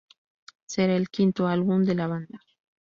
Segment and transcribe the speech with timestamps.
[0.65, 2.39] Será el quinto álbum de la banda.